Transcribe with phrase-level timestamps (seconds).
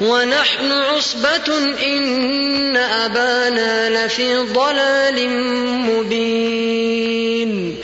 [0.00, 5.30] ونحن عصبة إن أبانا لفي ضلال
[5.68, 7.76] مبين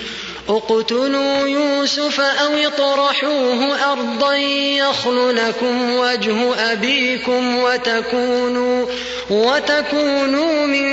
[0.48, 8.86] اقتلوا يوسف أو اطرحوه أرضا يخل لكم وجه أبيكم وتكونوا
[9.30, 10.86] وتكونوا من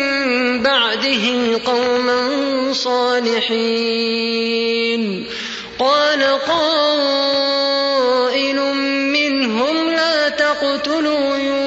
[0.63, 1.23] بعده
[1.65, 2.29] قوما
[2.73, 5.25] صالحين
[5.79, 8.84] قال قائل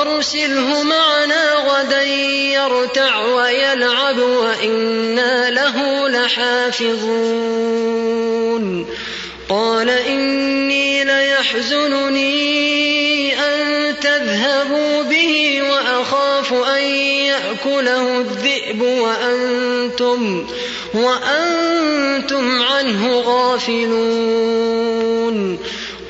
[0.00, 2.02] أرسله معنا غدا
[2.54, 8.86] يرتع ويلعب وإنا له لحافظون
[9.48, 12.24] قال إني ليحزنني
[13.38, 16.82] أن تذهبوا به وأخاف أن
[17.24, 20.46] يأكله الذئب وأنتم
[20.94, 25.58] وأنتم عنه غافلون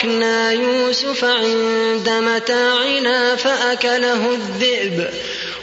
[0.00, 5.08] تركنا يوسف عند متاعنا فأكله الذئب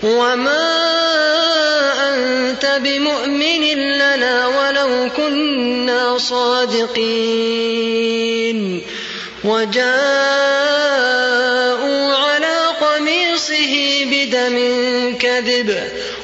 [0.04, 0.80] وما
[2.10, 8.82] أنت بمؤمن لنا ولو كنا صادقين
[9.44, 14.58] وجاءوا على قميصه بدم
[15.20, 15.84] كذب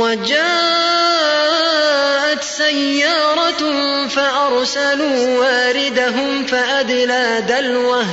[0.00, 3.64] وجاءت سيارة
[4.08, 8.06] فأرسلوا واردهم فأدلى دلوه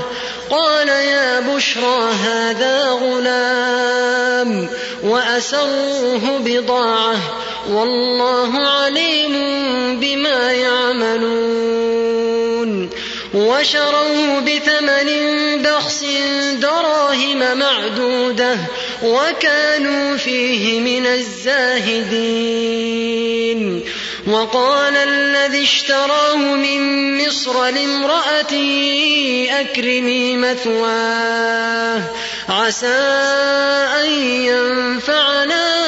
[0.49, 4.67] قال يا بشرى هذا غلام
[5.03, 7.17] وأسروه بضاعة
[7.69, 9.33] والله عليم
[9.99, 12.89] بما يعملون
[13.33, 15.07] وشروه بثمن
[15.63, 16.05] بخس
[16.61, 18.57] دراهم معدوده
[19.03, 23.81] وكانوا فيه من الزاهدين
[24.27, 26.81] وقال الذي اشتراه من
[27.25, 32.01] مصر لامرأتي أكرمي مثواه
[32.49, 32.87] عسى
[34.03, 34.09] أن
[34.45, 35.81] ينفعنا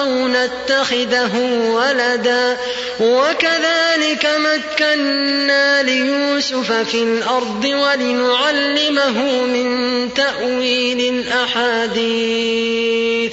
[0.00, 1.36] أو نتخذه
[1.70, 2.56] ولدا
[3.00, 13.32] وكذلك مكنا ليوسف في الأرض ولنعلمه من تأويل الأحاديث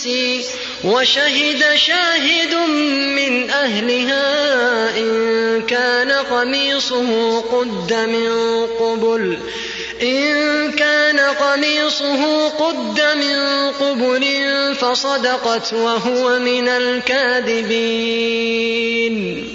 [0.00, 0.40] نفسي
[0.84, 8.32] وشهد شاهد من أهلها إن كان قميصه قد من
[8.66, 9.38] قبل
[10.02, 13.36] إن كان قميصه قد من
[13.80, 14.24] قبل
[14.80, 19.54] فصدقت وهو من الكاذبين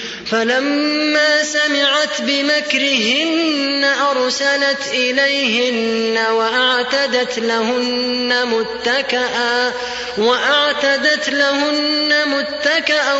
[0.31, 9.73] فلما سمعت بمكرهن أرسلت إليهن وأعتدت لهن متكأ
[10.17, 13.13] وأعتدت لهن متكأ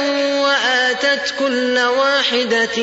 [0.44, 2.82] وآتت كل واحدة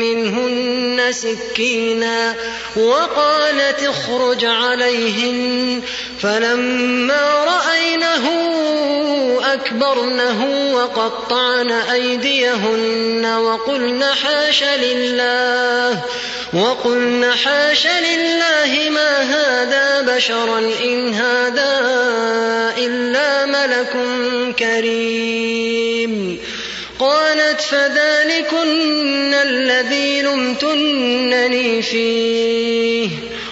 [0.00, 2.34] منهن سكينا
[2.76, 5.80] وقالت اخرج عليهن
[6.22, 8.26] فلما رأينه
[9.52, 13.24] أكبرنه وقطعن أيديهن
[13.66, 16.00] وقلن حاش لله
[16.52, 21.74] وقلن حاش لله ما هذا بشرا إن هذا
[22.78, 23.94] إلا ملك
[24.58, 26.38] كريم
[26.98, 33.08] قالت فذلكن الذي لمتنني فيه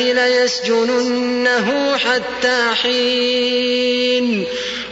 [0.00, 4.44] ليسجننه حتى حين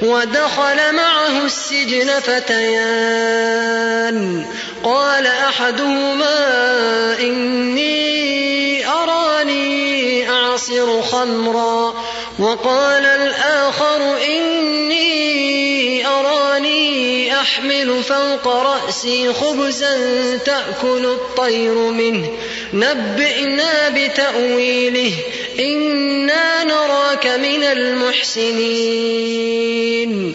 [0.02, 4.46] ودخل معه السجن فتيان
[4.84, 6.40] قال احدهما
[7.20, 11.94] اني اراني اعصر خمرا
[12.38, 14.55] وقال الاخر اني
[17.46, 19.96] تحمل فوق رأسي خبزا
[20.36, 22.28] تأكل الطير منه
[22.74, 25.12] نبئنا بتأويله
[25.58, 30.34] إنا نراك من المحسنين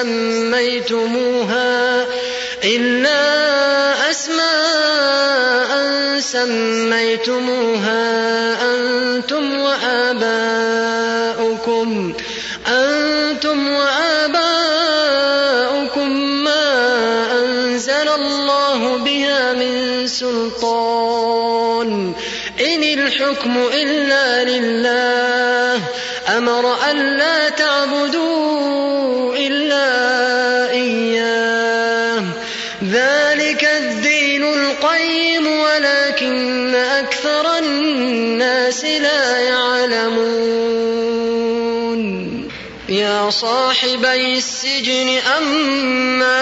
[0.00, 2.06] سميتموها
[2.64, 3.20] إلا
[4.10, 4.40] أسماء
[6.20, 8.06] سميتموها
[8.74, 12.12] أنتم وآباؤكم
[12.68, 16.70] أنتم وآباؤكم ما
[17.44, 22.12] أنزل الله بها من سلطان
[22.60, 25.80] إن الحكم إلا لله
[26.38, 29.90] امر الا تعبدوا الا
[30.70, 32.22] اياه
[32.90, 42.00] ذلك الدين القيم ولكن اكثر الناس لا يعلمون
[42.88, 46.36] يا صاحبي السجن اما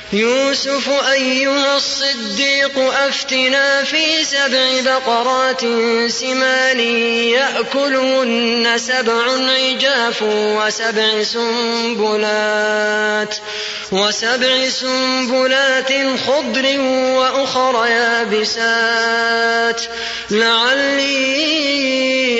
[0.13, 5.61] يوسف أيها الصديق أفتنا في سبع بقرات
[6.11, 13.35] سمان يأكلهن سبع عجاف وسبع سنبلات
[13.91, 15.91] وسبع سنبلات
[16.27, 16.79] خضر
[17.15, 19.81] وأخر يابسات
[20.31, 21.15] لعلي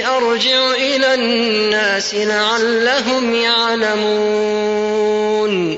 [0.06, 5.78] أرجع إلى الناس لعلهم يعلمون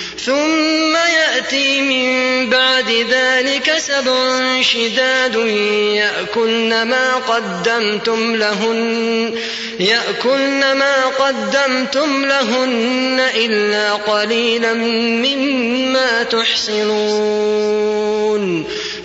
[0.25, 2.09] ثم يأتي من
[2.49, 5.35] بعد ذلك سبع شداد
[5.95, 9.35] يأكلن ما قدمتم لهن
[9.79, 18.65] يأكلن ما قدمتم لهن إلا قليلا مما تحصنون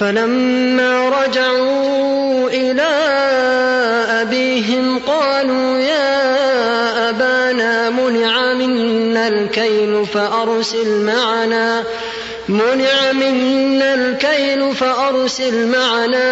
[0.00, 2.88] فلما رجعوا إلى
[4.22, 11.84] أبيهم قالوا يا أبانا منع منا الكيل فأرسل معنا
[12.48, 16.22] منع منا الكيل فأرسل معنا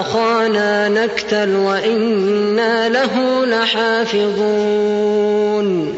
[0.00, 3.12] أخانا نكتل وإنا له
[3.44, 5.97] لحافظون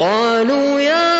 [0.00, 1.14] قالوا يا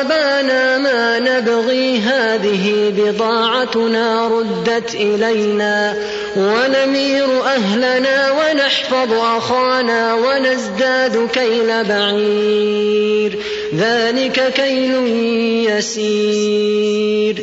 [0.00, 5.96] أبانا ما نبغي هذه بضاعتنا ردت إلينا
[6.36, 13.38] ونمير أهلنا ونحفظ أخانا ونزداد كيل بعير
[13.78, 14.92] ذلك كيل
[15.76, 17.42] يسير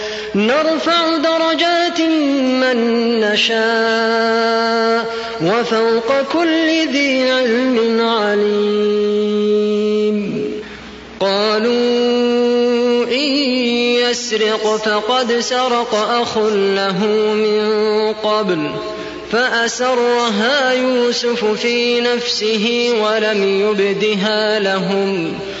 [0.35, 2.01] نرفع درجات
[2.61, 2.77] من
[3.19, 5.05] نشاء
[5.43, 10.51] وفوق كل ذي علم عليم
[11.19, 12.13] قالوا
[13.11, 13.25] إن
[14.03, 18.71] يسرق فقد سرق أخ له من قبل
[19.31, 25.25] فأسرها يوسف في نفسه ولم يبدها لهم
[25.57, 25.60] ۖ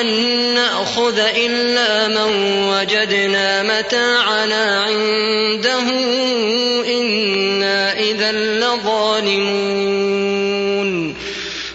[0.00, 5.88] أن نأخذ إلا من وجدنا متاعنا عنده
[7.00, 9.93] إنا إذا لظالمون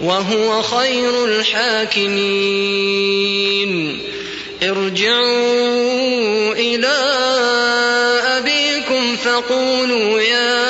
[0.00, 4.00] وهو خير الحاكمين
[4.62, 6.94] ارجعوا إلى
[8.38, 10.62] أبيكم فقولوا يا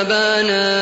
[0.00, 0.74] أبانا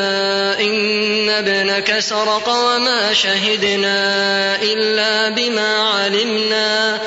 [0.59, 7.01] إن ابنك سرق وما شهدنا إلا بما علمنا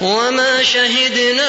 [0.00, 1.48] وما شهدنا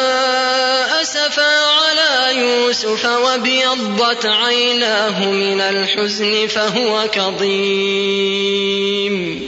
[2.71, 9.47] يوسف وابيضت عيناه من الحزن فهو كظيم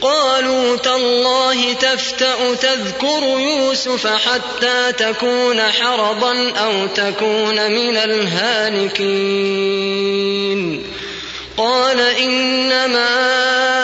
[0.00, 10.82] قالوا تالله تفتأ تذكر يوسف حتى تكون حرضا أو تكون من الهالكين
[11.56, 13.83] قال إنما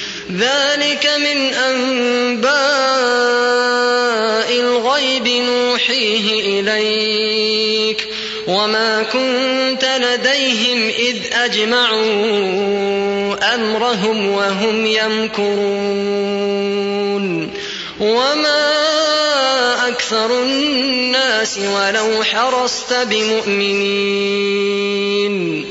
[0.37, 2.51] ذلك من أنباء
[4.59, 8.07] الغيب نوحيه إليك
[8.47, 12.11] وما كنت لديهم إذ أجمعوا
[13.55, 17.51] أمرهم وهم يمكرون
[17.99, 18.77] وما
[19.87, 25.70] أكثر الناس ولو حرصت بمؤمنين